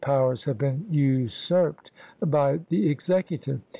[0.01, 1.91] powers have been usurped
[2.21, 3.61] by the Executive.